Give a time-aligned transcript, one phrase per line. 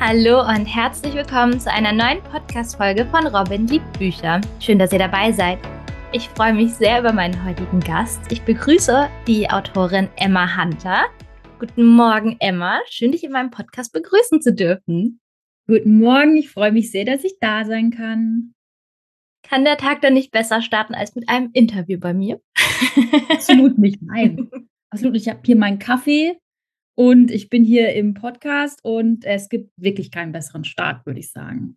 [0.00, 4.40] Hallo und herzlich willkommen zu einer neuen Podcast-Folge von Robin liebt Bücher.
[4.60, 5.58] Schön, dass ihr dabei seid.
[6.12, 8.20] Ich freue mich sehr über meinen heutigen Gast.
[8.30, 11.06] Ich begrüße die Autorin Emma Hunter.
[11.58, 12.78] Guten Morgen, Emma.
[12.88, 15.20] Schön, dich in meinem Podcast begrüßen zu dürfen.
[15.66, 16.36] Guten Morgen.
[16.36, 18.54] Ich freue mich sehr, dass ich da sein kann.
[19.42, 22.40] Kann der Tag dann nicht besser starten als mit einem Interview bei mir?
[23.30, 24.48] Absolut nicht, nein.
[24.90, 25.16] Absolut.
[25.16, 26.38] Ich habe hier meinen Kaffee
[26.98, 31.30] und ich bin hier im Podcast und es gibt wirklich keinen besseren Start, würde ich
[31.30, 31.76] sagen.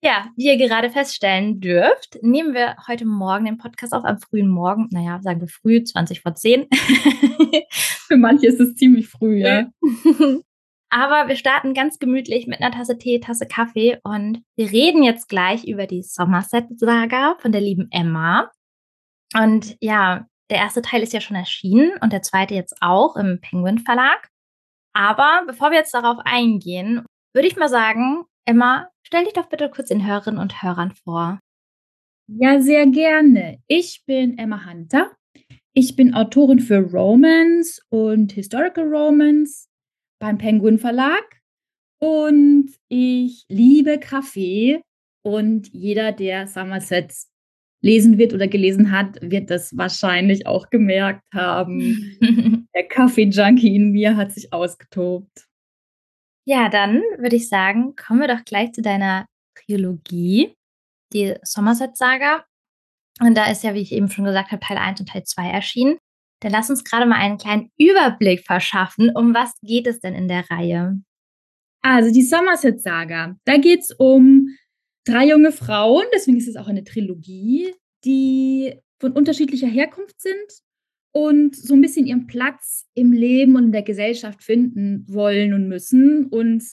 [0.00, 4.46] Ja, wie ihr gerade feststellen dürft, nehmen wir heute Morgen den Podcast auf am frühen
[4.46, 4.86] Morgen.
[4.92, 6.68] Naja, sagen wir früh, 20 vor 10.
[8.06, 9.72] Für manche ist es ziemlich früh, ja.
[10.88, 15.28] Aber wir starten ganz gemütlich mit einer Tasse Tee, Tasse Kaffee und wir reden jetzt
[15.28, 18.52] gleich über die Somerset-Saga von der lieben Emma.
[19.34, 23.40] Und ja, der erste Teil ist ja schon erschienen und der zweite jetzt auch im
[23.40, 24.28] Penguin Verlag.
[24.92, 29.68] Aber bevor wir jetzt darauf eingehen, würde ich mal sagen, Emma, stell dich doch bitte
[29.68, 31.38] kurz den Hörerinnen und Hörern vor.
[32.28, 33.58] Ja, sehr gerne.
[33.66, 35.14] Ich bin Emma Hunter.
[35.74, 39.68] Ich bin Autorin für Romance und Historical Romance
[40.18, 41.24] beim Penguin Verlag.
[42.00, 44.80] Und ich liebe Kaffee.
[45.22, 47.28] Und jeder, der Somersets
[47.86, 52.18] lesen wird oder gelesen hat, wird das wahrscheinlich auch gemerkt haben.
[52.74, 55.46] Der Kaffee-Junkie in mir hat sich ausgetobt.
[56.44, 60.54] Ja, dann würde ich sagen, kommen wir doch gleich zu deiner Trilogie,
[61.12, 62.44] die Somerset-Saga.
[63.20, 65.48] Und da ist ja, wie ich eben schon gesagt habe, Teil 1 und Teil 2
[65.48, 65.98] erschienen.
[66.40, 69.10] Dann lass uns gerade mal einen kleinen Überblick verschaffen.
[69.14, 71.00] Um was geht es denn in der Reihe?
[71.82, 74.48] Also die Somerset-Saga, da geht es um
[75.06, 77.72] drei junge Frauen, deswegen ist es auch eine Trilogie,
[78.04, 80.62] die von unterschiedlicher Herkunft sind
[81.12, 85.68] und so ein bisschen ihren Platz im Leben und in der Gesellschaft finden wollen und
[85.68, 86.26] müssen.
[86.26, 86.64] Und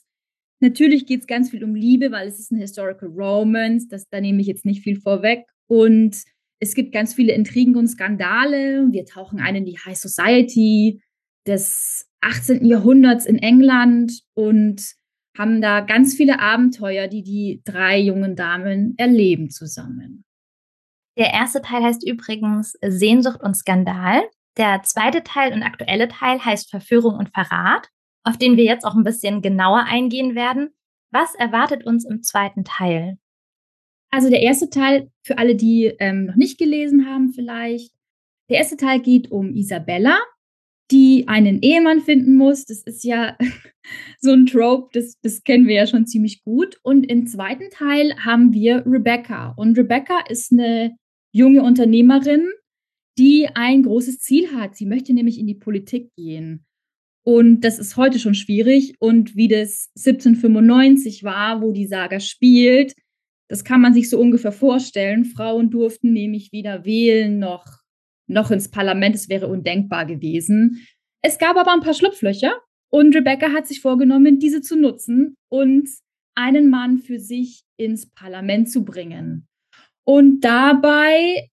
[0.59, 4.19] natürlich geht es ganz viel um Liebe, weil es ist ein Historical Romance, das, da
[4.19, 5.45] nehme ich jetzt nicht viel vorweg.
[5.67, 6.23] Und
[6.59, 8.87] es gibt ganz viele Intrigen und Skandale.
[8.91, 11.01] Wir tauchen ein in die High Society
[11.45, 12.65] des 18.
[12.65, 14.93] Jahrhunderts in England und
[15.37, 20.23] haben da ganz viele Abenteuer, die die drei jungen Damen erleben zusammen.
[21.17, 24.23] Der erste Teil heißt übrigens Sehnsucht und Skandal.
[24.57, 27.89] Der zweite Teil und aktuelle Teil heißt Verführung und Verrat,
[28.23, 30.69] auf den wir jetzt auch ein bisschen genauer eingehen werden.
[31.11, 33.17] Was erwartet uns im zweiten Teil?
[34.11, 37.91] Also der erste Teil, für alle, die ähm, noch nicht gelesen haben vielleicht,
[38.49, 40.19] der erste Teil geht um Isabella,
[40.93, 42.65] die einen Ehemann finden muss.
[42.65, 43.35] Das ist ja
[44.21, 46.77] so ein Trope, das, das kennen wir ja schon ziemlich gut.
[46.83, 49.53] Und im zweiten Teil haben wir Rebecca.
[49.57, 50.95] Und Rebecca ist eine
[51.33, 52.47] junge Unternehmerin,
[53.17, 54.75] die ein großes Ziel hat.
[54.75, 56.65] Sie möchte nämlich in die Politik gehen.
[57.25, 58.95] Und das ist heute schon schwierig.
[58.99, 62.93] Und wie das 1795 war, wo die Saga spielt,
[63.49, 65.25] das kann man sich so ungefähr vorstellen.
[65.25, 67.82] Frauen durften nämlich weder wählen noch
[68.33, 69.15] noch ins Parlament.
[69.15, 70.85] Es wäre undenkbar gewesen.
[71.21, 72.59] Es gab aber ein paar Schlupflöcher
[72.91, 75.89] und Rebecca hat sich vorgenommen, diese zu nutzen und
[76.35, 79.47] einen Mann für sich ins Parlament zu bringen.
[80.05, 81.49] Und dabei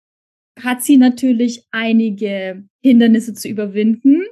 [0.59, 4.25] hat sie natürlich einige Hindernisse zu überwinden.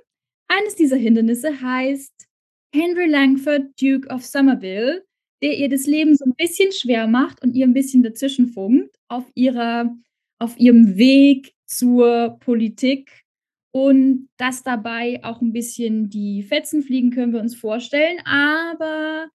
[0.49, 2.27] Eines dieser Hindernisse heißt
[2.75, 5.05] Henry Langford, Duke of Somerville,
[5.43, 8.97] der ihr das Leben so ein bisschen schwer macht und ihr ein bisschen dazwischen funkt
[9.09, 9.95] auf ihrer
[10.41, 13.25] auf ihrem Weg zur Politik
[13.71, 18.19] und dass dabei auch ein bisschen die Fetzen fliegen, können wir uns vorstellen.
[18.25, 19.29] Aber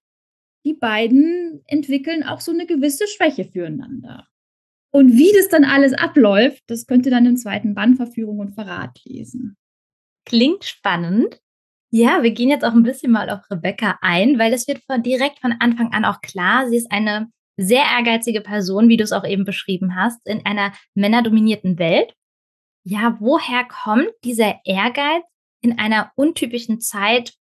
[0.66, 4.26] die beiden entwickeln auch so eine gewisse Schwäche füreinander.
[4.90, 8.54] Und wie das dann alles abläuft, das könnt ihr dann im zweiten Band Verführung und
[8.54, 9.56] Verrat lesen.
[10.24, 11.40] Klingt spannend.
[11.90, 15.02] Ja, wir gehen jetzt auch ein bisschen mal auf Rebecca ein, weil es wird von,
[15.02, 19.12] direkt von Anfang an auch klar, sie ist eine sehr ehrgeizige Person, wie du es
[19.12, 22.14] auch eben beschrieben hast, in einer männerdominierten Welt.
[22.84, 25.24] Ja, woher kommt dieser Ehrgeiz
[25.62, 27.34] in einer untypischen Zeit?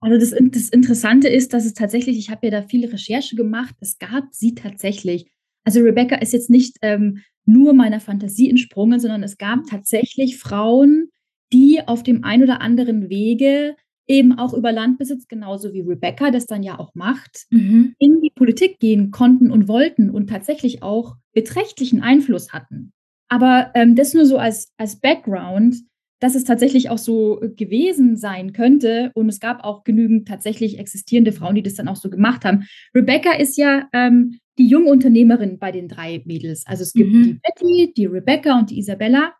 [0.00, 3.74] Also das, das Interessante ist, dass es tatsächlich, ich habe ja da viele Recherche gemacht,
[3.80, 5.30] es gab sie tatsächlich.
[5.64, 11.10] Also Rebecca ist jetzt nicht ähm, nur meiner Fantasie entsprungen, sondern es gab tatsächlich Frauen,
[11.52, 13.76] die auf dem ein oder anderen Wege
[14.06, 17.94] eben auch über Landbesitz, genauso wie Rebecca das dann ja auch macht, mhm.
[17.98, 22.92] in die Politik gehen konnten und wollten und tatsächlich auch beträchtlichen Einfluss hatten.
[23.28, 25.76] Aber ähm, das nur so als, als Background,
[26.20, 29.10] dass es tatsächlich auch so gewesen sein könnte.
[29.14, 32.64] Und es gab auch genügend tatsächlich existierende Frauen, die das dann auch so gemacht haben.
[32.94, 36.64] Rebecca ist ja ähm, die junge Unternehmerin bei den drei Mädels.
[36.66, 37.22] Also es gibt mhm.
[37.22, 39.32] die Betty, die Rebecca und die Isabella.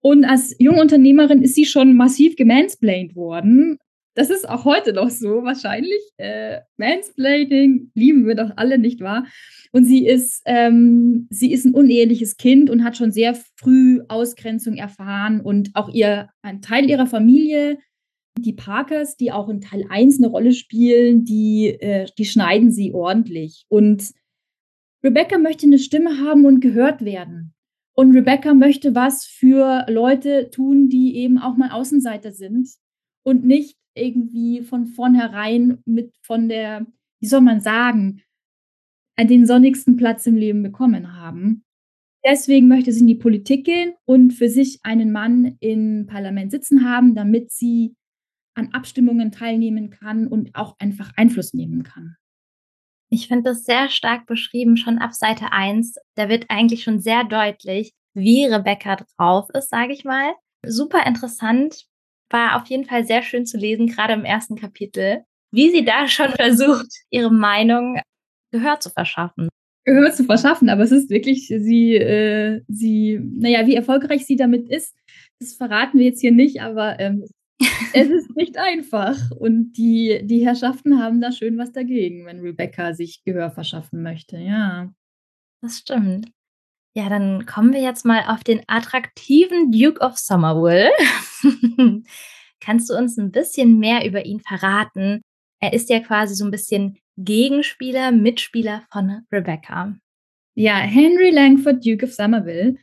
[0.00, 3.78] Und als junge Unternehmerin ist sie schon massiv gemansplained worden.
[4.14, 6.00] Das ist auch heute noch so wahrscheinlich.
[6.16, 9.24] Äh, Mansplaining lieben wir doch alle, nicht wahr?
[9.72, 14.76] Und sie ist, ähm, sie ist ein uneheliches Kind und hat schon sehr früh Ausgrenzung
[14.76, 17.78] erfahren und auch ihr, ein Teil ihrer Familie,
[18.36, 22.92] die Parkers, die auch in Teil 1 eine Rolle spielen, die, äh, die schneiden sie
[22.92, 23.64] ordentlich.
[23.68, 24.10] Und
[25.04, 27.54] Rebecca möchte eine Stimme haben und gehört werden.
[27.94, 32.68] Und Rebecca möchte was für Leute tun, die eben auch mal Außenseiter sind
[33.22, 36.86] und nicht irgendwie von vornherein mit von der,
[37.20, 38.22] wie soll man sagen,
[39.16, 41.64] an den sonnigsten Platz im Leben bekommen haben.
[42.24, 46.84] Deswegen möchte sie in die Politik gehen und für sich einen Mann im Parlament sitzen
[46.84, 47.94] haben, damit sie
[48.54, 52.16] an Abstimmungen teilnehmen kann und auch einfach Einfluss nehmen kann.
[53.10, 55.96] Ich finde das sehr stark beschrieben, schon ab Seite 1.
[56.14, 60.32] Da wird eigentlich schon sehr deutlich, wie Rebecca drauf ist, sage ich mal.
[60.64, 61.86] Super interessant,
[62.30, 66.08] war auf jeden Fall sehr schön zu lesen, gerade im ersten Kapitel, wie sie da
[66.08, 68.00] schon versucht, ihre Meinung
[68.52, 69.48] Gehör zu verschaffen.
[69.84, 74.68] Gehör zu verschaffen, aber es ist wirklich, sie, äh, sie, naja, wie erfolgreich sie damit
[74.68, 74.94] ist,
[75.40, 77.24] das verraten wir jetzt hier nicht, aber ähm,
[77.94, 79.16] es ist nicht einfach.
[79.32, 84.38] Und die, die Herrschaften haben da schön was dagegen, wenn Rebecca sich Gehör verschaffen möchte,
[84.38, 84.92] ja.
[85.62, 86.30] Das stimmt.
[86.94, 90.90] Ja, dann kommen wir jetzt mal auf den attraktiven Duke of Somerville.
[92.60, 95.22] Kannst du uns ein bisschen mehr über ihn verraten?
[95.60, 99.96] Er ist ja quasi so ein bisschen Gegenspieler, Mitspieler von Rebecca.
[100.56, 102.76] Ja, Henry Langford, Duke of Somerville,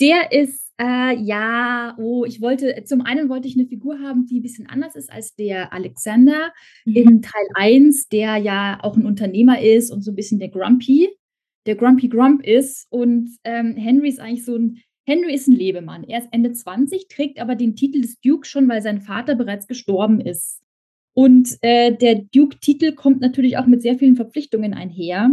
[0.00, 4.40] der ist, äh, ja, oh, ich wollte, zum einen wollte ich eine Figur haben, die
[4.40, 6.52] ein bisschen anders ist als der Alexander
[6.86, 6.96] mhm.
[6.96, 11.10] in Teil 1, der ja auch ein Unternehmer ist und so ein bisschen der Grumpy
[11.66, 12.86] der Grumpy Grump ist.
[12.90, 16.04] Und ähm, Henry ist eigentlich so ein, Henry ist ein Lebemann.
[16.04, 19.66] Er ist Ende 20, trägt aber den Titel des Duke schon, weil sein Vater bereits
[19.66, 20.60] gestorben ist.
[21.14, 25.30] Und äh, der Duke-Titel kommt natürlich auch mit sehr vielen Verpflichtungen einher.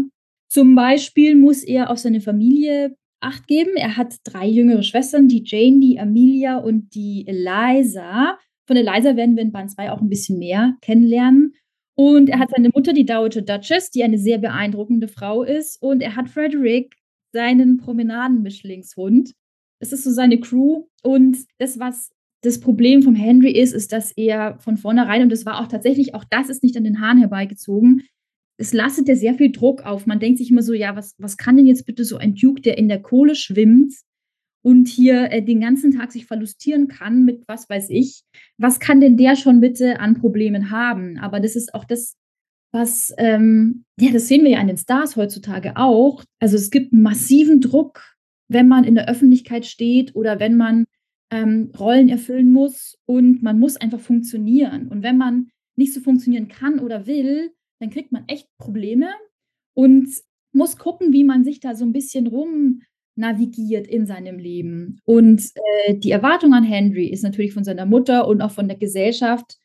[0.48, 3.76] Zum Beispiel muss er auf seine Familie Acht geben.
[3.76, 8.38] Er hat drei jüngere Schwestern, die Jane, die Amelia und die Eliza.
[8.66, 11.54] Von Eliza werden wir in Band 2 auch ein bisschen mehr kennenlernen.
[11.96, 15.82] Und er hat seine Mutter, die Dowager Duchess, die eine sehr beeindruckende Frau ist.
[15.82, 16.96] Und er hat Frederick,
[17.34, 19.34] seinen Promenadenmischlingshund.
[19.80, 20.86] Das ist so seine Crew.
[21.04, 22.12] Und das, was
[22.42, 26.16] das Problem vom Henry ist, ist, dass er von vornherein, und das war auch tatsächlich,
[26.16, 28.04] auch das ist nicht an den Haaren herbeigezogen,
[28.58, 30.06] es lastet ja sehr viel Druck auf.
[30.06, 32.62] Man denkt sich immer so, ja, was, was kann denn jetzt bitte so ein Duke,
[32.62, 33.94] der in der Kohle schwimmt,
[34.64, 38.24] und hier äh, den ganzen Tag sich verlustieren kann mit was weiß ich,
[38.58, 41.18] was kann denn der schon bitte an Problemen haben?
[41.18, 42.16] Aber das ist auch das,
[42.72, 46.24] was, ähm, ja, das sehen wir ja an den Stars heutzutage auch.
[46.40, 48.16] Also es gibt massiven Druck,
[48.48, 50.86] wenn man in der Öffentlichkeit steht oder wenn man
[51.32, 54.88] ähm, Rollen erfüllen muss und man muss einfach funktionieren.
[54.88, 59.10] Und wenn man nicht so funktionieren kann oder will, dann kriegt man echt Probleme
[59.74, 60.10] und
[60.54, 62.82] muss gucken, wie man sich da so ein bisschen rum
[63.16, 65.00] navigiert in seinem Leben.
[65.06, 65.52] Und
[65.86, 69.58] äh, die Erwartung an Henry ist natürlich von seiner Mutter und auch von der Gesellschaft,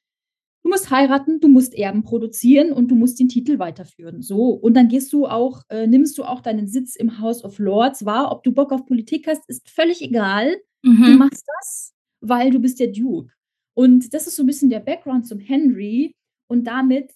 [0.66, 4.20] du musst heiraten, du musst Erben produzieren und du musst den Titel weiterführen.
[4.20, 4.50] So.
[4.50, 8.04] Und dann gehst du auch, äh, nimmst du auch deinen Sitz im House of Lords
[8.04, 8.32] wahr.
[8.32, 10.56] Ob du Bock auf Politik hast, ist völlig egal.
[10.82, 11.04] Mhm.
[11.04, 13.32] Du machst das, weil du bist der Duke.
[13.74, 16.16] Und das ist so ein bisschen der Background zum Henry.
[16.48, 17.10] Und damit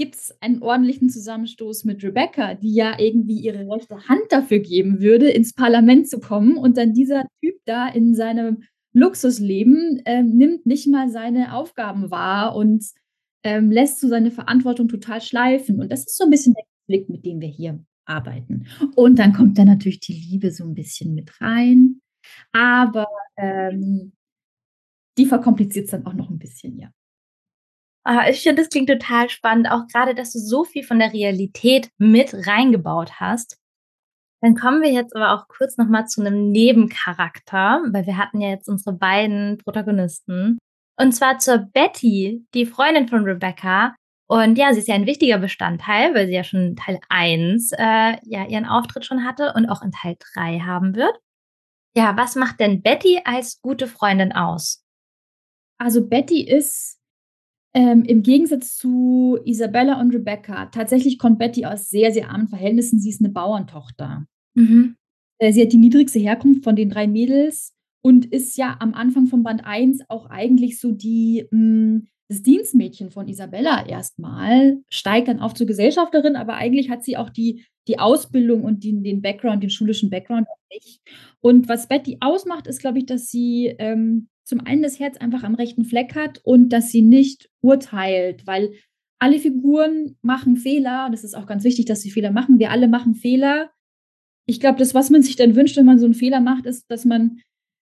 [0.00, 5.00] gibt es einen ordentlichen Zusammenstoß mit Rebecca, die ja irgendwie ihre rechte Hand dafür geben
[5.02, 6.56] würde, ins Parlament zu kommen.
[6.56, 8.62] Und dann dieser Typ da in seinem
[8.94, 12.82] Luxusleben äh, nimmt nicht mal seine Aufgaben wahr und
[13.42, 15.78] ähm, lässt so seine Verantwortung total schleifen.
[15.78, 18.68] Und das ist so ein bisschen der Konflikt, mit dem wir hier arbeiten.
[18.96, 22.00] Und dann kommt da natürlich die Liebe so ein bisschen mit rein.
[22.52, 24.12] Aber ähm,
[25.18, 26.90] die verkompliziert es dann auch noch ein bisschen, ja.
[28.28, 31.90] Ich finde, das klingt total spannend, auch gerade, dass du so viel von der Realität
[31.98, 33.58] mit reingebaut hast.
[34.42, 38.48] Dann kommen wir jetzt aber auch kurz nochmal zu einem Nebencharakter, weil wir hatten ja
[38.48, 40.58] jetzt unsere beiden Protagonisten.
[40.98, 43.94] Und zwar zur Betty, die Freundin von Rebecca.
[44.28, 48.16] Und ja, sie ist ja ein wichtiger Bestandteil, weil sie ja schon Teil 1 äh,
[48.22, 51.18] ja ihren Auftritt schon hatte und auch in Teil 3 haben wird.
[51.96, 54.84] Ja, was macht denn Betty als gute Freundin aus?
[55.78, 56.99] Also Betty ist
[57.72, 62.98] ähm, Im Gegensatz zu Isabella und Rebecca, tatsächlich kommt Betty aus sehr, sehr armen Verhältnissen.
[62.98, 64.26] Sie ist eine Bauerntochter.
[64.54, 64.96] Mhm.
[65.38, 67.72] Äh, sie hat die niedrigste Herkunft von den drei Mädels
[68.02, 72.42] und ist ja am Anfang von Band 1 auch eigentlich so die, mh, hm, das
[72.42, 77.64] Dienstmädchen von Isabella erstmal, steigt dann auf zur Gesellschafterin, aber eigentlich hat sie auch die,
[77.88, 81.00] die Ausbildung und die, den Background, den schulischen Background auch nicht.
[81.40, 85.44] Und was Betty ausmacht, ist, glaube ich, dass sie ähm, zum einen das Herz einfach
[85.44, 88.74] am rechten Fleck hat und dass sie nicht urteilt, weil
[89.20, 91.08] alle Figuren machen Fehler.
[91.10, 92.58] Das ist auch ganz wichtig, dass sie Fehler machen.
[92.58, 93.70] Wir alle machen Fehler.
[94.46, 96.90] Ich glaube, das, was man sich dann wünscht, wenn man so einen Fehler macht, ist,
[96.90, 97.40] dass man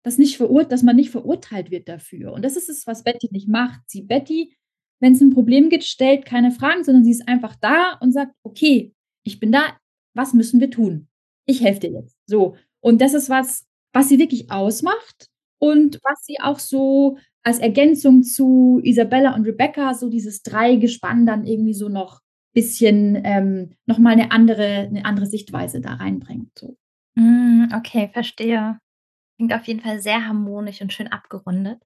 [0.04, 2.32] das nicht verurteilt, dass man nicht verurteilt wird dafür.
[2.32, 3.82] Und das ist es, was Betty nicht macht.
[3.86, 4.56] Sie, Betty,
[5.00, 8.34] wenn es ein Problem gibt, stellt keine Fragen, sondern sie ist einfach da und sagt,
[8.42, 9.76] okay, ich bin da,
[10.14, 11.08] was müssen wir tun?
[11.46, 12.16] Ich helfe dir jetzt.
[12.26, 12.56] So.
[12.80, 18.22] Und das ist was, was sie wirklich ausmacht und was sie auch so als Ergänzung
[18.22, 22.20] zu Isabella und Rebecca, so dieses Dreigespann dann irgendwie so noch
[22.54, 26.56] bisschen ähm, nochmal eine andere, eine andere Sichtweise da reinbringt.
[26.58, 26.76] So.
[27.16, 28.78] Mm, okay, verstehe.
[29.36, 31.82] Klingt auf jeden Fall sehr harmonisch und schön abgerundet.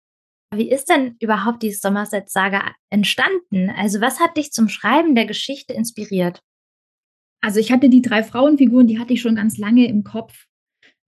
[0.54, 3.70] Wie ist denn überhaupt die Somerset-Saga entstanden?
[3.70, 6.40] Also, was hat dich zum Schreiben der Geschichte inspiriert?
[7.40, 10.46] Also, ich hatte die drei Frauenfiguren, die hatte ich schon ganz lange im Kopf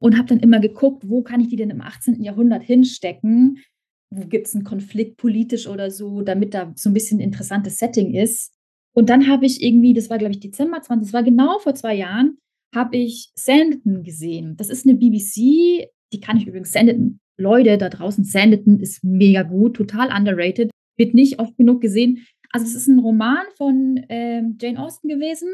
[0.00, 2.22] und habe dann immer geguckt, wo kann ich die denn im 18.
[2.22, 3.58] Jahrhundert hinstecken?
[4.10, 7.78] Wo gibt es einen Konflikt politisch oder so, damit da so ein bisschen ein interessantes
[7.78, 8.52] Setting ist.
[8.92, 11.74] Und dann habe ich irgendwie, das war glaube ich Dezember 20, das war genau vor
[11.74, 12.38] zwei Jahren,
[12.74, 14.56] habe ich Sanditon gesehen.
[14.56, 17.20] Das ist eine BBC, die kann ich übrigens Sanditon.
[17.38, 22.26] Leute da draußen, Sanditon ist mega gut, total underrated, wird nicht oft genug gesehen.
[22.50, 25.48] Also es ist ein Roman von ähm, Jane Austen gewesen,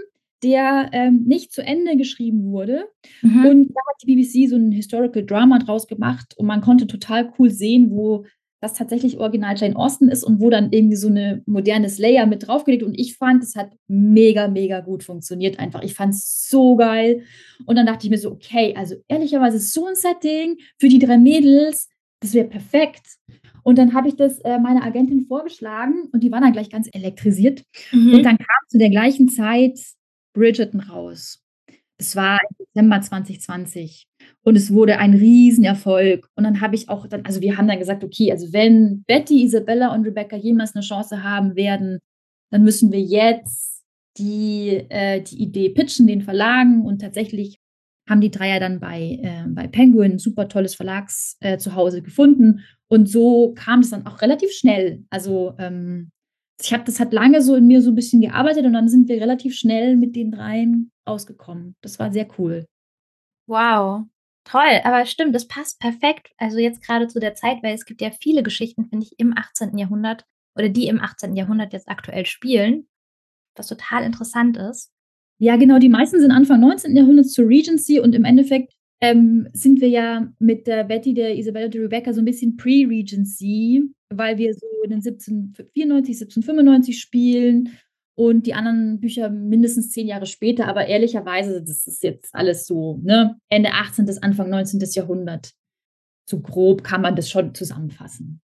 [0.46, 2.84] der ähm, nicht zu Ende geschrieben wurde.
[3.22, 3.44] Mhm.
[3.44, 7.32] Und da hat die BBC so ein Historical Drama draus gemacht und man konnte total
[7.38, 8.24] cool sehen, wo
[8.60, 12.46] das tatsächlich original Jane Austen ist und wo dann irgendwie so eine moderne Slayer mit
[12.46, 12.82] draufgelegt.
[12.82, 15.82] Und ich fand, es hat mega, mega gut funktioniert einfach.
[15.82, 17.22] Ich fand es so geil.
[17.66, 21.18] Und dann dachte ich mir so, okay, also ehrlicherweise so ein Setting für die drei
[21.18, 21.88] Mädels,
[22.20, 23.06] das wäre perfekt.
[23.62, 26.88] Und dann habe ich das äh, meiner Agentin vorgeschlagen und die war dann gleich ganz
[26.92, 27.62] elektrisiert.
[27.92, 28.14] Mhm.
[28.14, 29.78] Und dann kam zu der gleichen Zeit
[30.36, 31.42] Bridgerton raus.
[31.98, 34.06] Es war im Dezember 2020
[34.42, 36.28] und es wurde ein Riesenerfolg.
[36.36, 39.44] Und dann habe ich auch dann, also wir haben dann gesagt, okay, also wenn Betty,
[39.44, 42.00] Isabella und Rebecca jemals eine Chance haben werden,
[42.50, 43.82] dann müssen wir jetzt
[44.18, 46.84] die, äh, die Idee pitchen, den Verlagen.
[46.84, 47.58] Und tatsächlich
[48.08, 52.02] haben die Dreier dann bei, äh, bei Penguin ein super tolles Verlags äh, zu Hause
[52.02, 52.60] gefunden.
[52.88, 55.04] Und so kam es dann auch relativ schnell.
[55.10, 56.10] Also ähm,
[56.60, 59.08] ich habe das hat lange so in mir so ein bisschen gearbeitet und dann sind
[59.08, 61.76] wir relativ schnell mit den dreien ausgekommen.
[61.82, 62.66] Das war sehr cool.
[63.46, 64.04] Wow,
[64.44, 64.80] toll.
[64.84, 66.32] Aber stimmt, das passt perfekt.
[66.38, 69.36] Also jetzt gerade zu der Zeit, weil es gibt ja viele Geschichten, finde ich, im
[69.36, 69.76] 18.
[69.78, 70.24] Jahrhundert
[70.56, 71.36] oder die im 18.
[71.36, 72.88] Jahrhundert jetzt aktuell spielen,
[73.54, 74.90] was total interessant ist.
[75.38, 75.78] Ja, genau.
[75.78, 76.96] Die meisten sind Anfang 19.
[76.96, 81.68] Jahrhunderts zur Regency und im Endeffekt ähm, sind wir ja mit der Betty, der Isabella,
[81.68, 87.78] der Rebecca so ein bisschen Pre-Regency, weil wir so in den 1794, 1795 spielen
[88.16, 90.66] und die anderen Bücher mindestens zehn Jahre später.
[90.68, 93.38] Aber ehrlicherweise, das ist jetzt alles so, ne?
[93.50, 94.06] Ende 18.
[94.06, 94.80] bis Anfang 19.
[94.92, 95.52] Jahrhundert.
[96.28, 98.40] So grob kann man das schon zusammenfassen.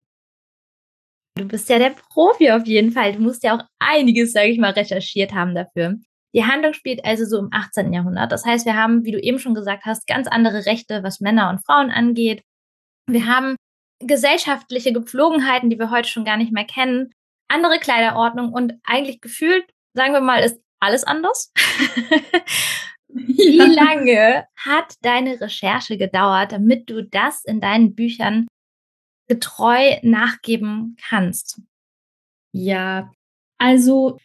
[1.37, 3.13] Du bist ja der Profi auf jeden Fall.
[3.13, 5.99] Du musst ja auch einiges, sage ich mal, recherchiert haben dafür.
[6.35, 7.93] Die Handlung spielt also so im 18.
[7.93, 8.31] Jahrhundert.
[8.31, 11.51] Das heißt, wir haben, wie du eben schon gesagt hast, ganz andere Rechte, was Männer
[11.51, 12.43] und Frauen angeht.
[13.07, 13.57] Wir haben
[13.99, 17.11] gesellschaftliche Gepflogenheiten, die wir heute schon gar nicht mehr kennen,
[17.49, 21.53] andere Kleiderordnung und eigentlich gefühlt, sagen wir mal, ist alles anders.
[23.09, 23.65] Wie ja.
[23.65, 28.47] lange hat deine Recherche gedauert, damit du das in deinen Büchern
[29.29, 31.61] getreu nachgeben kannst?
[32.53, 33.11] Ja,
[33.59, 34.19] also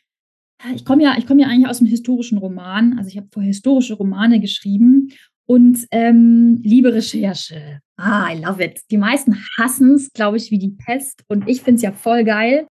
[0.74, 2.98] ich komme ja, ich ja eigentlich aus dem historischen Roman.
[2.98, 5.12] Also ich habe vorher historische Romane geschrieben
[5.46, 7.80] und ähm, liebe Recherche.
[7.98, 8.82] Ah, I love it.
[8.92, 11.24] Die meisten hassen es, glaube ich, wie die Pest.
[11.28, 12.68] Und ich finde es ja voll geil.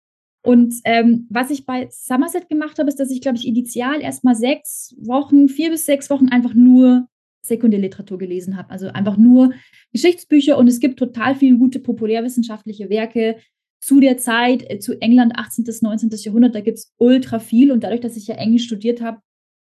[0.44, 4.36] Und ähm, was ich bei Somerset gemacht habe, ist, dass ich, glaube ich, initial erstmal
[4.36, 7.08] sechs Wochen, vier bis sechs Wochen einfach nur
[7.44, 8.72] Sekundärliteratur gelesen habe.
[8.72, 9.54] Also einfach nur
[9.92, 13.38] Geschichtsbücher und es gibt total viele gute populärwissenschaftliche Werke
[13.82, 15.64] zu der Zeit, äh, zu England 18.
[15.66, 16.10] bis 19.
[16.14, 19.20] Jahrhundert, da gibt es ultra viel und dadurch, dass ich ja Englisch studiert habe,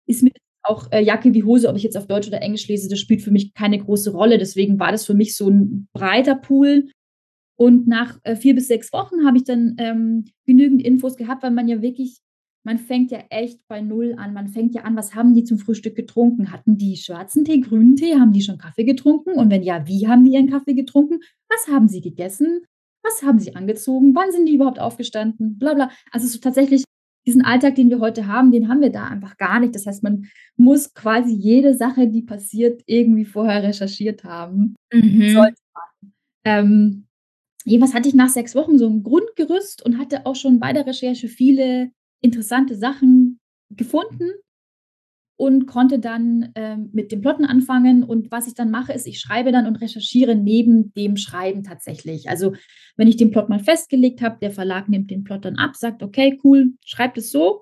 [0.08, 0.32] ist mir
[0.64, 3.22] auch äh, Jacke wie Hose, ob ich jetzt auf Deutsch oder Englisch lese, das spielt
[3.22, 4.38] für mich keine große Rolle.
[4.38, 6.90] Deswegen war das für mich so ein breiter Pool.
[7.58, 11.52] Und nach äh, vier bis sechs Wochen habe ich dann ähm, genügend Infos gehabt, weil
[11.52, 12.20] man ja wirklich,
[12.64, 14.34] man fängt ja echt bei Null an.
[14.34, 16.52] Man fängt ja an, was haben die zum Frühstück getrunken?
[16.52, 18.16] Hatten die schwarzen Tee, grünen Tee?
[18.16, 19.34] Haben die schon Kaffee getrunken?
[19.34, 21.20] Und wenn ja, wie haben die ihren Kaffee getrunken?
[21.50, 22.62] Was haben sie gegessen?
[23.03, 24.13] Was haben sie angezogen?
[24.15, 25.58] Wann sind die überhaupt aufgestanden?
[25.58, 25.89] Blabla.
[26.12, 26.84] Also so tatsächlich
[27.25, 29.75] diesen Alltag, den wir heute haben, den haben wir da einfach gar nicht.
[29.75, 30.27] Das heißt, man
[30.58, 34.75] muss quasi jede Sache, die passiert, irgendwie vorher recherchiert haben.
[34.91, 35.29] Mhm.
[35.32, 36.13] Sollte man.
[36.46, 37.08] Ähm,
[37.65, 40.88] jedenfalls hatte ich nach sechs Wochen so ein Grundgerüst und hatte auch schon bei der
[40.88, 41.91] Recherche viele
[42.22, 43.39] interessante Sachen
[43.70, 44.32] gefunden.
[45.39, 48.03] Und konnte dann ähm, mit dem Plotten anfangen.
[48.03, 52.27] Und was ich dann mache, ist, ich schreibe dann und recherchiere neben dem Schreiben tatsächlich.
[52.27, 52.55] Also
[52.98, 56.03] wenn ich den Plot mal festgelegt habe, der Verlag nimmt den Plot dann ab, sagt,
[56.03, 57.62] okay, cool, schreibt es so,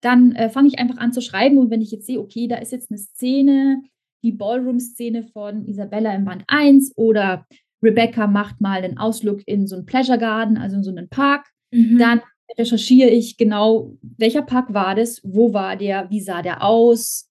[0.00, 1.58] dann äh, fange ich einfach an zu schreiben.
[1.58, 3.82] Und wenn ich jetzt sehe, okay, da ist jetzt eine Szene,
[4.22, 7.44] die Ballroom-Szene von Isabella im Band 1 oder
[7.82, 11.48] Rebecca macht mal einen Ausflug in so einen Pleasure Garden, also in so einen Park,
[11.72, 11.98] mhm.
[11.98, 12.22] dann
[12.58, 17.28] recherchiere ich genau, welcher Park war das, wo war der, wie sah der aus.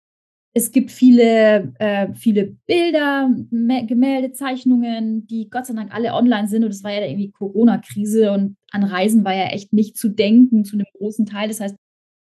[0.54, 6.64] Es gibt viele, äh, viele Bilder, Gemälde, Zeichnungen, die Gott sei Dank alle online sind.
[6.64, 10.64] Und es war ja irgendwie Corona-Krise und an Reisen war ja echt nicht zu denken
[10.64, 11.50] zu einem großen Teil.
[11.50, 11.76] Das heißt,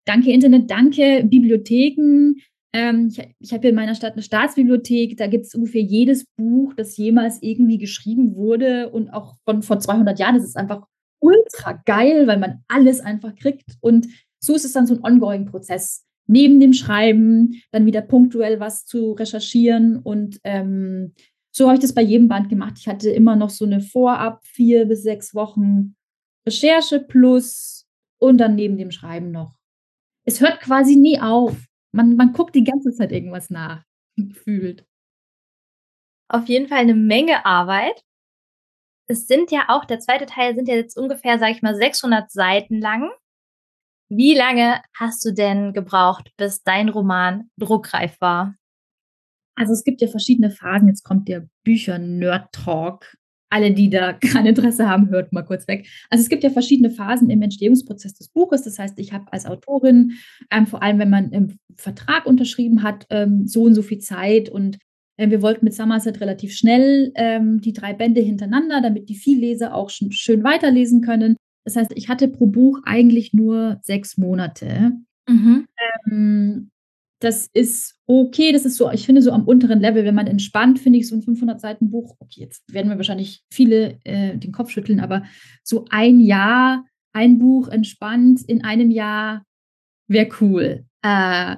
[0.05, 2.35] danke Internet, danke Bibliotheken.
[2.75, 5.17] Ähm, ich ich habe hier in meiner Stadt eine Staatsbibliothek.
[5.17, 9.79] Da gibt es ungefähr jedes Buch, das jemals irgendwie geschrieben wurde und auch von vor
[9.81, 10.35] 200 Jahren.
[10.35, 10.87] Das ist einfach
[11.21, 13.77] ultra geil, weil man alles einfach kriegt.
[13.81, 14.09] Und
[14.41, 16.05] so ist es dann so ein ongoing Prozess.
[16.27, 19.97] Neben dem Schreiben dann wieder punktuell was zu recherchieren.
[19.97, 21.15] Und ähm,
[21.51, 22.75] so habe ich das bei jedem Band gemacht.
[22.79, 25.97] Ich hatte immer noch so eine Vorab vier bis sechs Wochen
[26.47, 27.87] Recherche plus
[28.19, 29.59] und dann neben dem Schreiben noch.
[30.25, 31.57] Es hört quasi nie auf.
[31.93, 33.85] Man, man guckt die ganze Zeit irgendwas nach,
[34.17, 34.87] gefühlt.
[36.31, 38.05] Auf jeden Fall eine Menge Arbeit
[39.09, 42.31] es sind ja auch, der zweite Teil sind ja jetzt ungefähr, sag ich mal, 600
[42.31, 43.11] Seiten lang.
[44.11, 48.55] Wie lange hast du denn gebraucht, bis dein Roman druckreif war?
[49.55, 50.89] Also es gibt ja verschiedene Phasen.
[50.89, 53.17] Jetzt kommt der Bücher-Nerd-Talk.
[53.51, 55.89] Alle, die da kein Interesse haben, hört mal kurz weg.
[56.11, 58.63] Also es gibt ja verschiedene Phasen im Entstehungsprozess des Buches.
[58.63, 60.13] Das heißt, ich habe als Autorin,
[60.51, 64.51] ähm, vor allem wenn man einen Vertrag unterschrieben hat, ähm, so und so viel Zeit
[64.51, 64.79] und
[65.19, 69.91] wir wollten mit Somerset relativ schnell ähm, die drei Bände hintereinander, damit die Vielleser auch
[69.91, 71.37] schon schön weiterlesen können.
[71.65, 74.93] Das heißt, ich hatte pro Buch eigentlich nur sechs Monate.
[75.29, 75.67] Mhm.
[76.11, 76.71] Ähm,
[77.21, 80.79] das ist okay, das ist so, ich finde so am unteren Level, wenn man entspannt,
[80.79, 84.53] finde ich so ein 500 Seiten Buch, okay, jetzt werden wir wahrscheinlich viele äh, den
[84.53, 85.25] Kopf schütteln, aber
[85.65, 89.43] so ein Jahr, ein Buch entspannt in einem Jahr
[90.07, 90.85] wäre cool.
[91.03, 91.57] Äh,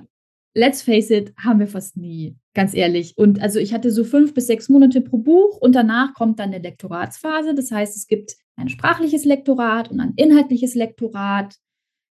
[0.54, 3.16] let's face it, haben wir fast nie, ganz ehrlich.
[3.16, 6.52] Und also ich hatte so fünf bis sechs Monate pro Buch und danach kommt dann
[6.52, 7.54] eine Lektoratsphase.
[7.54, 11.56] Das heißt, es gibt ein sprachliches Lektorat und ein inhaltliches Lektorat.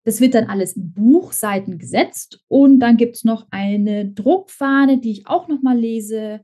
[0.06, 5.12] Das wird dann alles in Buchseiten gesetzt und dann gibt es noch eine Druckfahne, die
[5.12, 6.42] ich auch nochmal lese,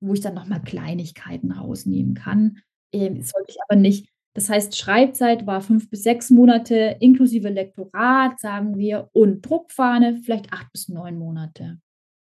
[0.00, 2.58] wo ich dann nochmal Kleinigkeiten rausnehmen kann.
[2.92, 8.38] Ähm, sollte ich aber nicht das heißt, Schreibzeit war fünf bis sechs Monate inklusive Lektorat,
[8.38, 11.78] sagen wir, und Druckfahne vielleicht acht bis neun Monate.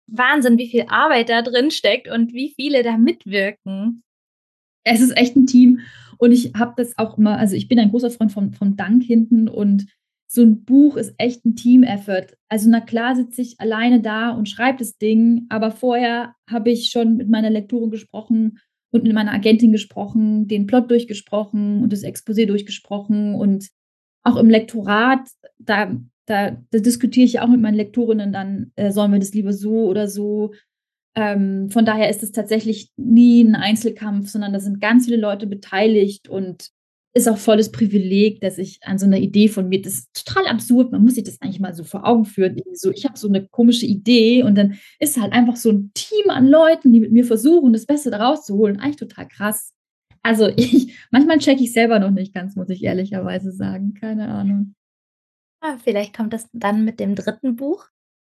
[0.08, 4.04] Wahnsinn, wie viel Arbeit da drin steckt und wie viele da mitwirken.
[4.84, 5.82] Es ist echt ein Team
[6.18, 9.04] und ich habe das auch immer, also ich bin ein großer Freund vom, vom Dank
[9.04, 9.86] hinten und
[10.28, 12.38] so ein Buch ist echt ein Team-Effort.
[12.48, 16.90] Also na klar sitze ich alleine da und schreibe das Ding, aber vorher habe ich
[16.90, 18.60] schon mit meiner Lektorin gesprochen
[18.92, 23.70] und mit meiner Agentin gesprochen, den Plot durchgesprochen und das Exposé durchgesprochen und
[24.24, 25.28] auch im Lektorat,
[25.58, 29.54] da, da, da diskutiere ich auch mit meinen Lektorinnen dann, äh, sollen wir das lieber
[29.54, 30.54] so oder so.
[31.16, 35.48] Ähm, von daher ist es tatsächlich nie ein Einzelkampf, sondern da sind ganz viele Leute
[35.48, 36.70] beteiligt und
[37.14, 40.48] ist auch volles Privileg, dass ich an so einer Idee von mir, das ist total
[40.48, 42.62] absurd, man muss sich das eigentlich mal so vor Augen führen.
[42.74, 46.30] So, ich habe so eine komische Idee und dann ist halt einfach so ein Team
[46.30, 48.80] an Leuten, die mit mir versuchen, das Beste daraus zu holen.
[48.80, 49.74] Eigentlich total krass.
[50.24, 53.94] Also ich, manchmal checke ich selber noch nicht ganz, muss ich ehrlicherweise sagen.
[53.94, 54.76] Keine Ahnung.
[55.60, 57.88] Ah, vielleicht kommt das dann mit dem dritten Buch.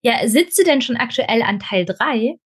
[0.05, 2.37] Ja, sitzt du denn schon aktuell an Teil 3?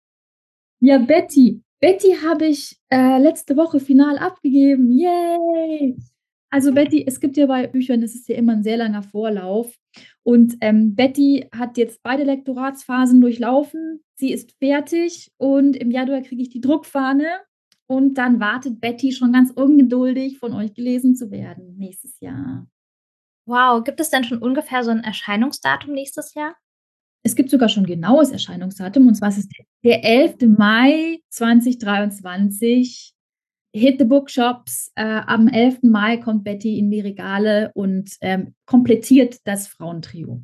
[0.81, 1.63] Ja, Betty.
[1.81, 4.91] Betty habe ich äh, letzte Woche final abgegeben.
[4.91, 5.97] Yay!
[6.51, 9.75] Also Betty, es gibt ja bei Büchern, das ist ja immer ein sehr langer Vorlauf.
[10.23, 14.01] Und ähm, Betty hat jetzt beide Lektoratsphasen durchlaufen.
[14.15, 17.27] Sie ist fertig und im Januar kriege ich die Druckfahne.
[17.89, 22.67] Und dann wartet Betty schon ganz ungeduldig, von euch gelesen zu werden nächstes Jahr.
[23.47, 26.57] Wow, gibt es denn schon ungefähr so ein Erscheinungsdatum nächstes Jahr?
[27.23, 29.49] Es gibt sogar schon genaues Erscheinungsdatum, und zwar ist es
[29.85, 30.57] der 11.
[30.57, 33.16] Mai 2023
[33.77, 34.91] Hit the Bookshops.
[34.95, 35.83] Äh, am 11.
[35.83, 40.43] Mai kommt Betty in die Regale und ähm, komplettiert das Frauentrio.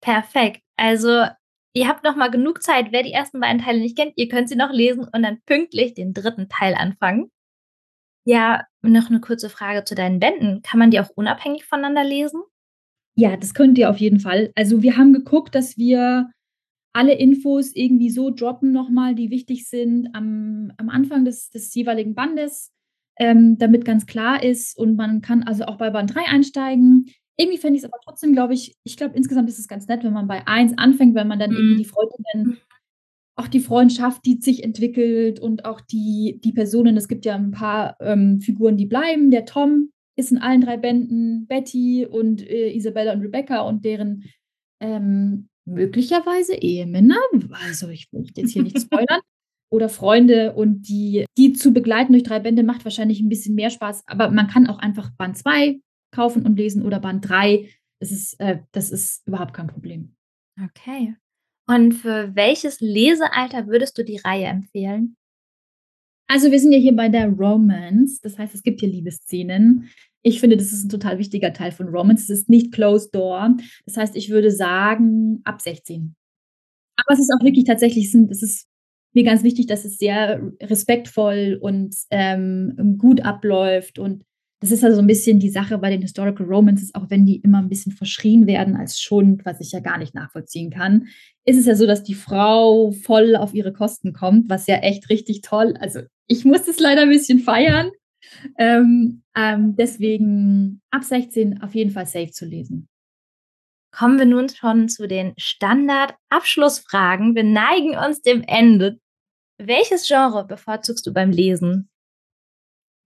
[0.00, 0.62] Perfekt.
[0.76, 1.26] Also
[1.74, 2.92] ihr habt noch mal genug Zeit.
[2.92, 5.94] Wer die ersten beiden Teile nicht kennt, ihr könnt sie noch lesen und dann pünktlich
[5.94, 7.30] den dritten Teil anfangen.
[8.24, 10.62] Ja, noch eine kurze Frage zu deinen Bänden.
[10.62, 12.40] Kann man die auch unabhängig voneinander lesen?
[13.16, 14.52] Ja, das könnt ihr auf jeden Fall.
[14.54, 16.30] Also wir haben geguckt, dass wir
[16.94, 22.14] alle Infos irgendwie so droppen nochmal, die wichtig sind am, am Anfang des, des jeweiligen
[22.14, 22.72] Bandes,
[23.18, 27.06] ähm, damit ganz klar ist und man kann also auch bei Band 3 einsteigen.
[27.38, 30.12] Irgendwie fände ich's aber trotzdem, glaube ich ich glaube, insgesamt ist es ganz nett, wenn
[30.14, 31.88] man bei 1 anfängt, wenn man dann irgendwie die Mhm.
[31.88, 32.58] Freundinnen
[33.36, 37.50] auch die Freundschaft, die sich entwickelt und auch die die Personen es gibt ja 'n
[37.52, 39.30] paar, ähm, Figuren, die bleiben.
[39.32, 44.24] Der Tom ist in allen 3 Bänden, Betty und, äh, Isabella und Rebecca und deren,
[44.80, 47.16] ähm, möglicherweise Ehemänner.
[47.66, 49.20] Also, ich möchte jetzt hier nicht spoilern
[49.70, 53.70] oder Freunde und die die zu begleiten durch 3 Bände macht wahrscheinlich 'n bisschen mehr
[53.70, 55.80] Spaß, aber man kann auch einfach Band 2
[56.12, 57.68] kaufen und lesen oder Band 3.
[58.00, 60.14] Das ist äh, das ist überhaupt kein Problem.
[60.62, 61.16] Okay.
[61.68, 65.16] Und für welches Lesealter würdest du die Reihe empfehlen?
[66.30, 68.20] Also, wir sind ja hier bei der Romance.
[68.22, 69.88] Das heißt, es gibt hier Liebesszenen.
[70.26, 72.22] Ich finde, das ist 'n total wichtiger Teil von Romance.
[72.24, 73.56] Es ist nicht closed door.
[73.84, 76.16] Das heißt, ich würde sagen, ab 16.
[76.96, 78.66] Aber es ist auch wirklich tatsächlich es ist
[79.14, 83.98] mir ganz wichtig, dass es sehr respektvoll und, ähm, gut abläuft.
[83.98, 84.24] Und
[84.60, 87.36] das ist ja so 'n bisschen die Sache bei den Historical Romances, auch wenn die
[87.40, 91.06] immer 'n bisschen verschrien werden als Schund, was ich ja gar nicht nachvollziehen kann,
[91.46, 95.10] ist es ja so, dass die Frau voll auf ihre Kosten kommt, was ja echt
[95.10, 97.90] richtig toll also, ich muss das leider 'n bisschen feiern.
[98.58, 102.88] Ähm, ähm, deswegen ab 16 auf jeden Fall safe zu lesen.
[103.92, 107.34] Kommen wir nun schon zu den Standard-Abschlussfragen.
[107.34, 108.98] Wir neigen uns dem Ende.
[109.58, 111.88] Welches Genre bevorzugst du beim Lesen?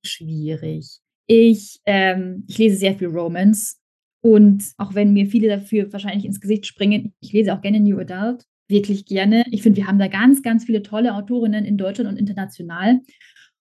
[0.04, 1.00] Schwierig.
[1.26, 3.76] Ich, ähm ich lese sehr viel Romance
[4.20, 7.98] und auch wenn mir viele dafür wahrscheinlich ins Gesicht springen, ich lese auch gerne New
[7.98, 9.44] Adult, wirklich gerne.
[9.50, 13.00] Ich finde, wir haben da ganz, ganz viele tolle Autorinnen in Deutschland und international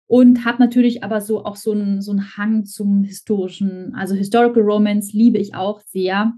[0.08, 3.94] und habe natürlich aber so auch so 'n so Hang zum Historischen.
[3.96, 6.34] Also, Historical Romance liebe ich auch sehr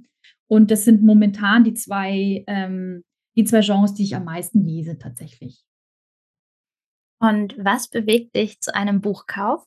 [0.47, 3.03] und das sind momentan die 2 ähm,
[3.37, 5.59] die 2 Genres, die ich am meisten lese tatsächlich.
[7.21, 9.65] Und was bewegt dich zu einem Buchkauf?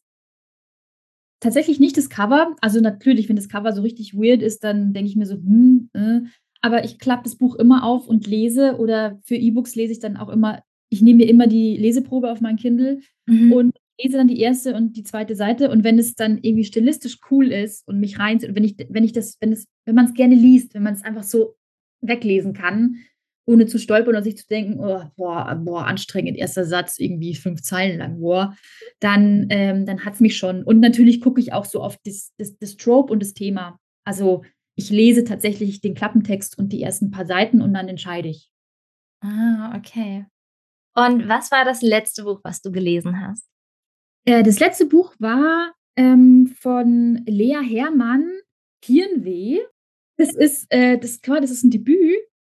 [1.42, 2.54] Tatsächlich nicht das Cover.
[2.60, 5.90] Also, natürlich, wenn das Cover so richtig weird ist, dann denke ich mir so: „Hm,
[5.92, 6.20] äh“,
[6.60, 10.16] aber ich klappe das Buch immer auf und lese oder für E-Books lese ich dann
[10.16, 13.52] auch immer ich nehme mir immer die Leseprobe auf mein Kindle Mhm.
[13.52, 14.74] und lese dann die 1.
[14.74, 15.34] und die 2.
[15.34, 18.76] Seite und wenn es dann irgendwie stilistisch cool ist und mich reinzieht und wenn ich
[18.88, 21.54] wenn ich das wenn es wenn man's gerne liest, wenn man's einfach so
[22.02, 22.96] weglesen kann,
[23.46, 26.64] ohne zu stolpern oder sich zu denken: „Oh, boah, boah, anstrengend, 1.
[26.64, 28.56] Satz, irgendwie 5 Zeilen lang, boah“,
[29.00, 30.62] dann ähm, dann hat's mich schon.
[30.64, 33.78] Und natürlich gucke ich auch so auf das das das Trope und das Thema.
[34.04, 34.42] Also,
[34.76, 38.48] ich lese tatsächlich den Klappentext und die ersten paar Seiten und dann entscheide ich.
[39.22, 40.26] Ah, okay.
[40.96, 43.42] Und was war das letzte Buch, was du gelesen hast?
[44.26, 48.24] Äh, das letzte Buch war, ähm, von Lea Herrmann,
[48.84, 49.58] „Hirnweh“.
[50.16, 51.98] Das ist äh, das das ist 'n Debüt,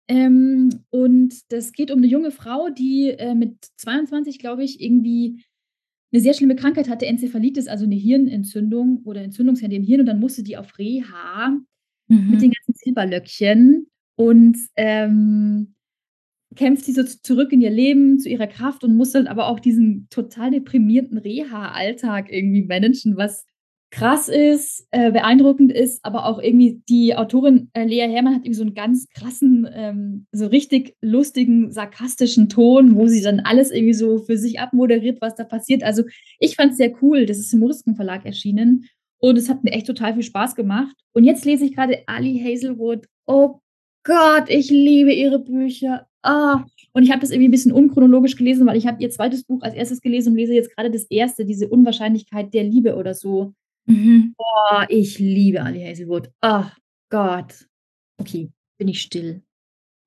[0.08, 5.44] ähm, und das geht um 'ne junge Frau, die, äh, mit 22, glaube ich, irgendwie
[6.14, 10.20] 'ne sehr schlimme Krankheit hatte, Enzephalitis, also 'ne Hirnentzündung oder Entzündungsherde im Hirn und dann
[10.20, 11.58] musste die auf Reha
[12.30, 12.44] mit Mhm.
[12.44, 15.76] den ganzen Silberlöckchen und, ähm,
[16.56, 19.60] kämpft sie so zurück in ihr Leben, zu ihrer Kraft und muss dann aber auch
[19.60, 23.46] diesen total deprimierten Reha-Alltag irgendwie managen, was
[23.92, 28.54] krass ist, äh, beeindruckend ist, aber auch irgendwie die Autorin, äh, Lea Herrmann hat irgendwie
[28.58, 33.94] so 'n ganz krassen, ähm, so richtig lustigen, sarkastischen Ton, wo sie dann alles irgendwie
[33.94, 35.84] so für sich abmoderiert, was da passiert.
[35.84, 36.04] Also,
[36.40, 37.28] ich fand's sehr cool.
[37.28, 38.86] Das ist im Morisken-Verlag erschienen
[39.20, 40.96] und es hat mir echt total viel Spaß gemacht.
[41.14, 43.06] Und jetzt lese ich grade Ali Hazelwood.
[43.28, 43.60] Oh
[44.04, 46.08] Gott, ich liebe ihre Bücher.
[46.26, 49.44] Ah, und ich habe das irgendwie 'n bisschen unchronologisch gelesen, weil ich habe ihr 2.
[49.44, 50.02] Buch als 1.
[50.02, 53.54] gelesen und lese jetzt grade das 1., diese „Unwahrscheinlichkeit der Liebe“ oder so.
[53.88, 54.34] Mhm.
[54.38, 56.30] Boah, ich liebe Ali Hazelwood.
[56.42, 56.78] Ach
[57.10, 57.68] Gott.
[58.20, 59.42] Okay, bin ich still.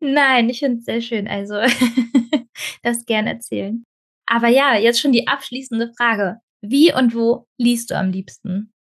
[0.00, 1.54] Nein, ich finde es sehr schön, also,
[2.84, 3.84] darfst gern erzählen.
[4.26, 6.38] Aber ja, jetzt schon die abschließende Frage.
[6.62, 8.72] Wie und wo liest du am liebsten?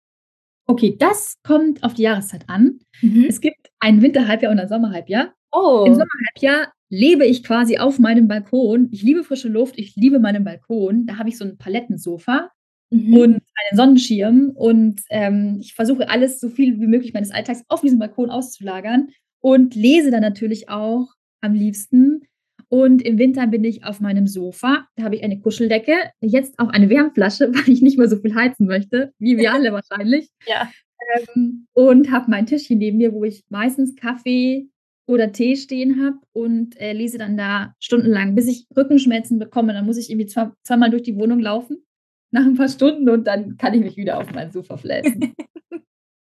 [0.67, 2.79] Okay, das kommt auf die Jahreszeit an.
[3.01, 3.25] Mhm.
[3.29, 5.25] Es gibt ein Winterhalbjahr und ein Sommerhalbjahr.
[5.25, 5.85] Im Oh.
[5.85, 8.89] Sommerhalbjahr lebe ich quasi auf meinem Balkon.
[8.91, 11.05] Ich liebe frische Luft, ich liebe meinen Balkon.
[11.07, 12.49] Da habe ich so 'n Palettensofa
[12.91, 13.13] Mhm.
[13.17, 17.81] und einen Sonnenschirm und, ähm, ich versuche alles so viel wie möglich meines Alltags auf
[17.81, 19.09] diesem Balkon auszulagern
[19.41, 21.07] und lese dann natürlich auch
[21.41, 22.21] am liebsten.
[22.69, 24.85] Und im Winter bin ich auf meinem Sofa.
[24.95, 28.35] Da habe ich eine Kuscheldecke, jetzt auch eine Wärmflasche, weil ich nicht mehr so viel
[28.35, 30.29] heizen möchte, wie wir alle wahrscheinlich.
[30.47, 30.69] Ja.
[31.35, 34.69] Ähm, und habe mein Tischchen neben mir, wo ich meistens Kaffee
[35.07, 39.73] oder Tee stehen habe und, äh, lese dann da stundenlang, bis ich Rückenschmerzen bekomme.
[39.73, 41.85] Dann muss ich irgendwie zwei zweimal durch die Wohnung laufen
[42.31, 45.33] nach 'n paar Stunden und dann kann ich mich wieder auf mein Sofa fläzen.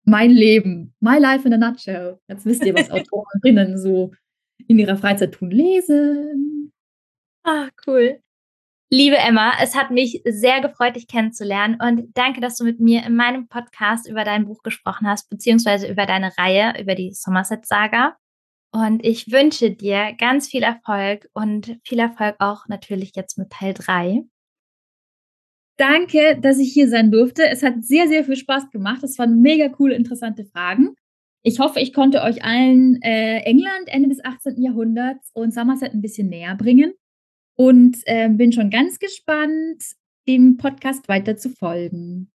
[0.09, 2.17] Mein Leben, my life in a nutshell.
[2.29, 4.13] Jetzt wisst ihr, was Autorinnen so
[4.65, 5.51] in ihrer Freizeit tun.
[5.51, 6.71] Lesen.
[7.43, 8.21] Ah, cool.
[8.89, 13.05] Liebe Emma, es hat mich sehr gefreut, dich kennenzulernen und danke, dass du mit mir
[13.05, 18.15] in meinem Podcast über dein Buch gesprochen hast, beziehungsweise über deine Reihe, über die Somerset-Saga.
[18.71, 23.73] Und ich wünsche dir ganz viel Erfolg und viel Erfolg auch natürlich jetzt mit Teil
[23.73, 24.23] 3.
[25.77, 27.47] Danke, dass ich hier sein durfte.
[27.47, 29.03] Es hat sehr, sehr viel Spaß gemacht.
[29.03, 30.95] Es waren mega coole, interessante Fragen.
[31.43, 34.61] Ich hoffe, ich konnte euch allen äh, England Ende des 18.
[34.61, 36.93] Jahrhunderts und Somerset ein bisschen näher bringen
[37.55, 39.83] und äh, bin schon ganz gespannt,
[40.27, 42.31] dem Podcast weiter zu folgen.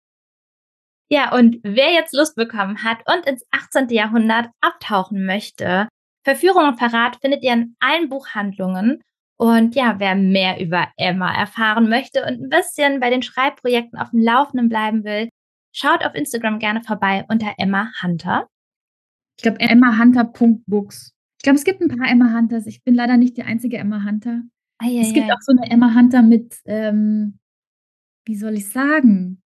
[1.10, 3.88] Ja, und wer jetzt Lust bekommen hat und ins 18.
[3.88, 5.88] Jahrhundert abtauchen möchte,
[6.24, 9.02] Verführung und Verrat findet ihr in allen Buchhandlungen.
[9.36, 14.10] Und ja, wer mehr über Emma erfahren möchte und ein bisschen bei den Schreibprojekten auf
[14.10, 15.30] dem Laufenden bleiben will,
[15.72, 18.48] schaut auf Instagram gerne vorbei unter Emma Hunter.
[19.38, 21.14] Ich glaube, emmahunter.books.
[21.38, 22.66] Ich glaube, es gibt ein paar Emma Hunters.
[22.66, 24.42] Ich bin leider nicht die einzige Emma Hunter.
[24.76, 25.32] Ai, ai, es gibt ai.
[25.32, 27.38] auch so eine Emma Hunter mit, ähm,
[28.26, 29.40] wie soll ich sagen,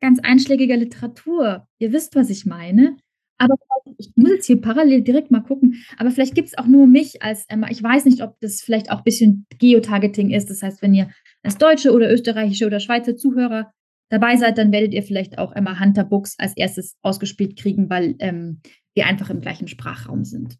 [0.00, 1.68] ganz einschlägiger Literatur.
[1.78, 2.96] Ihr wisst, was ich meine.
[3.38, 3.56] Aber
[3.98, 7.22] ich muss jetzt hier parallel direkt mal gucken, aber vielleicht gibt es auch nur mich
[7.22, 7.68] als Emma.
[7.70, 10.50] Ich weiß nicht, ob das vielleicht auch ein bisschen Geotargeting ist.
[10.50, 11.10] Das heißt, wenn ihr
[11.42, 13.72] als deutsche oder österreichische oder Schweizer Zuhörer
[14.08, 18.14] dabei seid, dann werdet ihr vielleicht auch Emma Hunter Books als erstes ausgespielt kriegen, weil
[18.20, 18.60] ähm,
[18.94, 20.56] wir einfach im gleichen Sprachraum sind.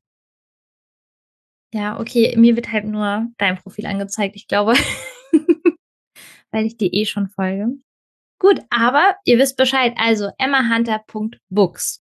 [1.72, 4.74] Ja, okay, mir wird halt nur dein Profil angezeigt, ich glaube,
[6.52, 7.68] weil ich dir eh schon folge.
[8.38, 12.03] Gut, aber ihr wisst Bescheid, also emmahunter.books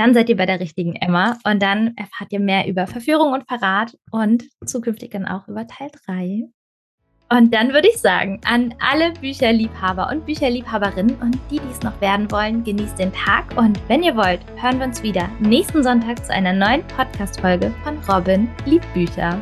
[0.00, 3.46] dann seid ihr bei der richtigen Emma und dann erfahrt ihr mehr über Verführung und
[3.46, 6.48] Verrat und zukünftig dann auch über Teil 3.
[7.32, 12.00] Und dann würde ich sagen, an alle Bücherliebhaber und Bücherliebhaberinnen und die, die es noch
[12.00, 16.24] werden wollen, genießt den Tag und wenn ihr wollt, hören wir uns wieder nächsten Sonntag
[16.24, 19.38] zu einer neuen Podcast-Folge von Robin liebt Bücher.